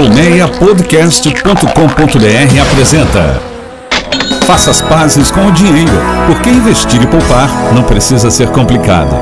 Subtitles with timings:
[0.00, 3.38] Colmeiapodcast.com.br apresenta
[4.46, 5.92] Faça as pazes com o dinheiro,
[6.26, 9.14] porque investir e poupar não precisa ser complicado.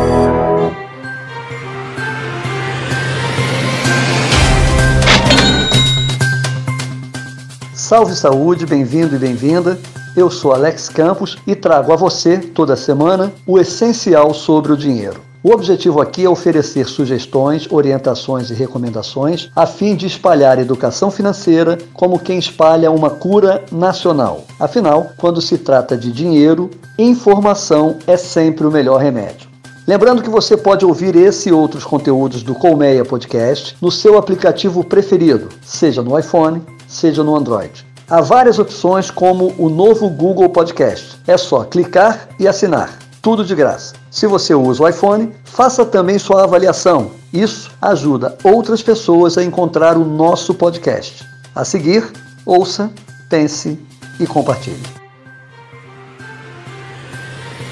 [7.74, 9.76] Salve saúde, bem-vindo e bem-vinda.
[10.16, 15.27] Eu sou Alex Campos e trago a você, toda semana, o essencial sobre o dinheiro.
[15.48, 21.79] O objetivo aqui é oferecer sugestões, orientações e recomendações a fim de espalhar educação financeira
[21.94, 24.44] como quem espalha uma cura nacional.
[24.61, 29.48] Afinal, quando se trata de dinheiro, informação é sempre o melhor remédio.
[29.86, 34.84] Lembrando que você pode ouvir esse e outros conteúdos do Colmeia Podcast no seu aplicativo
[34.84, 37.86] preferido, seja no iPhone, seja no Android.
[38.06, 41.17] Há várias opções como o novo Google Podcast.
[41.27, 43.97] É só clicar e assinar tudo de graça.
[44.19, 47.12] Se você usa o iPhone, faça também sua avaliação.
[47.33, 51.25] Isso ajuda outras pessoas a encontrar o nosso podcast.
[51.55, 52.05] A seguir,
[52.45, 52.91] ouça,
[53.31, 53.79] pense
[54.19, 54.83] e compartilhe.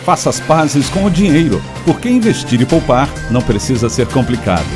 [0.04, 4.70] Faça as pazes com o dinheiro, porque investir e poupar não precisa ser complicado.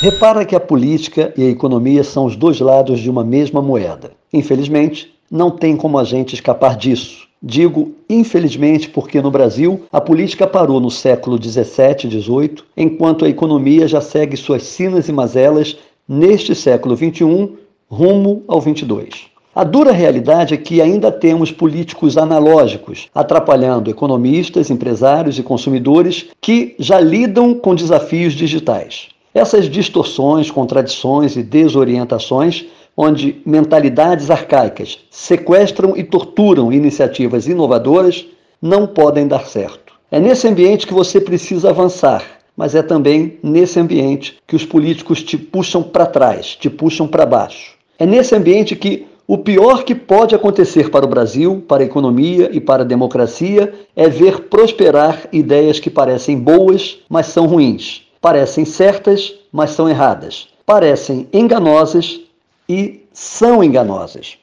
[0.00, 4.10] Repara que a política e a economia são os dois lados de uma mesma moeda.
[4.32, 7.30] Infelizmente, não tem como a gente escapar disso.
[7.42, 13.28] Digo infelizmente porque no Brasil a política parou no século 17 e 18, enquanto a
[13.28, 15.76] economia já segue suas sinas e mazelas
[16.08, 17.56] neste século 21
[17.90, 19.32] rumo ao 22.
[19.54, 26.74] A dura realidade é que ainda temos políticos analógicos, atrapalhando economistas, empresários e consumidores que
[26.78, 29.08] já lidam com desafios digitais.
[29.34, 38.26] Essas distorções, contradições e desorientações onde mentalidades arcaicas sequestram e torturam iniciativas inovadoras,
[38.60, 39.94] não podem dar certo.
[40.10, 42.22] É nesse ambiente que você precisa avançar,
[42.56, 47.24] mas é também nesse ambiente que os políticos te puxam para trás, te puxam para
[47.24, 47.76] baixo.
[47.98, 52.50] É nesse ambiente que o pior que pode acontecer para o Brasil, para a economia
[52.52, 58.02] e para a democracia é ver prosperar ideias que parecem boas, mas são ruins.
[58.20, 60.48] Parecem certas, mas são erradas.
[60.66, 62.20] Parecem enganosas,
[62.68, 64.38] e são enganosas.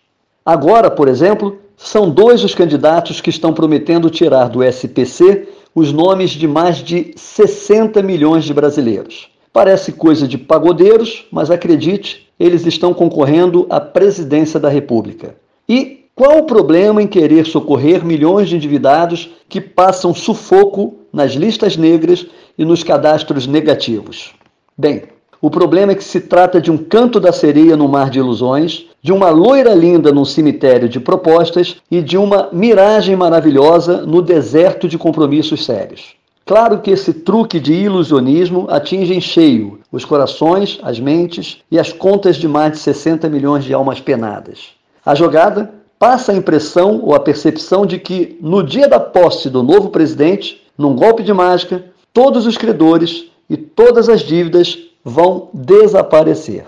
[0.46, 6.32] Agora, por exemplo, são dois os candidatos que estão prometendo tirar do SPC os nomes
[6.32, 9.30] de mais de 60 milhões de brasileiros.
[9.54, 15.36] Parece coisa de pagodeiros, mas acredite, eles estão concorrendo à presidência da República.
[15.68, 21.78] E qual o problema em querer socorrer milhões de endividados que passam sufoco nas listas
[21.78, 22.26] negras
[22.58, 24.34] e nos cadastros negativos?
[24.78, 25.04] Bem,
[25.42, 28.86] o problema é que se trata de um canto da sereia no mar de ilusões,
[29.02, 34.88] de uma loira linda num cemitério de propostas e de uma miragem maravilhosa no deserto
[34.88, 36.16] de compromissos sérios.
[36.46, 41.94] Claro que esse truque de ilusionismo atinge em cheio os corações, as mentes e as
[41.94, 44.72] contas de mais de 60 milhões de almas penadas.
[45.06, 49.62] A jogada passa a impressão ou a percepção de que, no dia da posse do
[49.62, 56.66] novo presidente, num golpe de mágica, todos os credores e todas as dívidas vão desaparecer.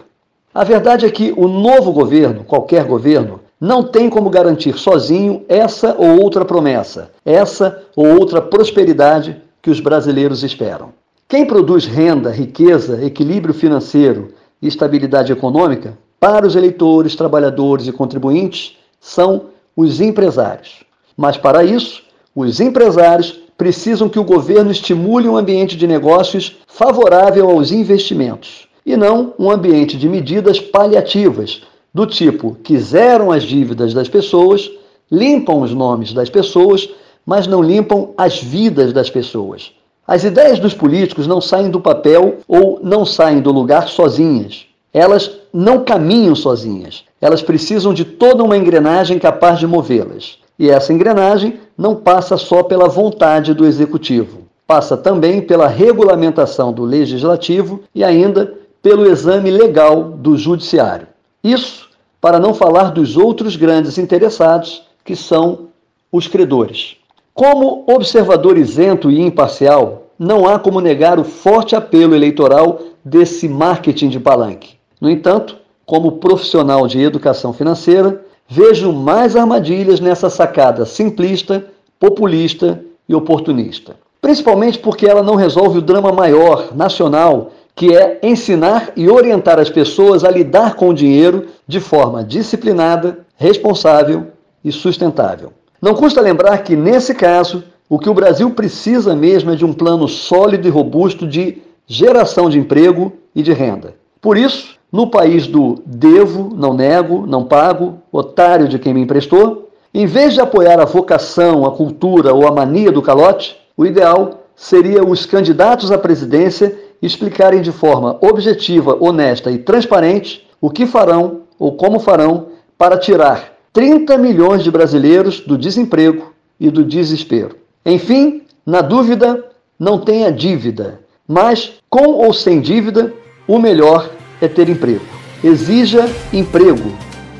[0.53, 5.95] A verdade é que o novo governo, qualquer governo, não tem como garantir sozinho essa
[5.97, 10.89] ou outra promessa, essa ou outra prosperidade que os brasileiros esperam.
[11.27, 18.77] Quem produz renda, riqueza, equilíbrio financeiro e estabilidade econômica para os eleitores, trabalhadores e contribuintes
[18.99, 20.83] são os empresários.
[21.15, 22.03] Mas para isso,
[22.35, 28.97] os empresários precisam que o governo estimule um ambiente de negócios favorável aos investimentos e
[28.97, 31.61] não um ambiente de medidas paliativas,
[31.93, 34.67] do tipo que zeram as dívidas das pessoas,
[35.11, 36.89] limpam os nomes das pessoas,
[37.23, 39.71] mas não limpam as vidas das pessoas.
[40.07, 44.65] As ideias dos políticos não saem do papel ou não saem do lugar sozinhas.
[44.91, 47.03] Elas não caminham sozinhas.
[47.21, 50.40] Elas precisam de toda uma engrenagem capaz de movê-las.
[50.61, 56.83] E essa engrenagem não passa só pela vontade do executivo, passa também pela regulamentação do
[56.83, 61.07] legislativo e ainda pelo exame legal do judiciário.
[61.43, 61.89] Isso
[62.21, 65.69] para não falar dos outros grandes interessados, que são
[66.11, 66.95] os credores.
[67.33, 74.09] Como observador isento e imparcial, não há como negar o forte apelo eleitoral desse marketing
[74.09, 74.75] de palanque.
[75.01, 75.57] No entanto,
[75.87, 78.23] como profissional de educação financeira,
[78.53, 81.65] Vejo mais armadilhas nessa sacada simplista,
[81.97, 83.95] populista e oportunista.
[84.19, 89.69] Principalmente porque ela não resolve o drama maior, nacional, que é ensinar e orientar as
[89.69, 94.27] pessoas a lidar com o dinheiro de forma disciplinada, responsável
[94.65, 95.53] e sustentável.
[95.81, 99.71] Não custa lembrar que, nesse caso, o que o Brasil precisa mesmo é de um
[99.71, 103.95] plano sólido e robusto de geração de emprego e de renda.
[104.19, 109.69] Por isso, no país do devo, não nego, não pago, otário de quem me emprestou,
[109.93, 114.45] em vez de apoiar a vocação, a cultura ou a mania do calote, o ideal
[114.55, 121.41] seria os candidatos à presidência explicarem de forma objetiva, honesta e transparente o que farão
[121.57, 122.47] ou como farão
[122.77, 127.55] para tirar 30 milhões de brasileiros do desemprego e do desespero.
[127.85, 129.43] Enfim, na dúvida,
[129.79, 133.13] não tenha dívida, mas com ou sem dívida,
[133.47, 134.09] o melhor
[134.41, 135.05] é ter emprego.
[135.43, 136.93] Exija emprego,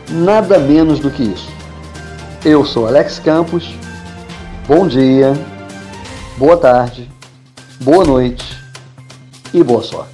[0.10, 1.50] nada menos do que isso.
[2.46, 3.76] Eu sou Alex Campos.
[4.68, 5.34] Bom dia,
[6.38, 7.10] boa tarde,
[7.82, 8.58] boa noite
[9.54, 10.12] e boa sorte.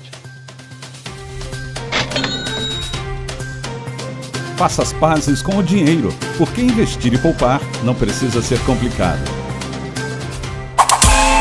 [4.56, 9.22] Faça as pazes com o dinheiro, porque investir e poupar não precisa ser complicado.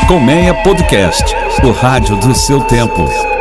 [0.07, 1.25] Colmeia Podcast,
[1.63, 3.36] o rádio do seu tempo.